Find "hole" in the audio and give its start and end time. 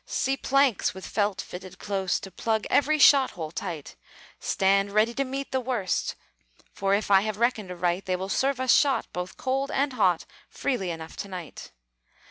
3.37-3.51